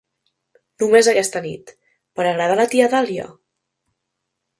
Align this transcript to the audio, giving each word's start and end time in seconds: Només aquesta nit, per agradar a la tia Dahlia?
Només 0.83 1.09
aquesta 1.11 1.41
nit, 1.43 1.69
per 2.19 2.25
agradar 2.29 2.55
a 2.55 2.59
la 2.61 2.65
tia 2.75 2.87
Dahlia? 2.95 3.27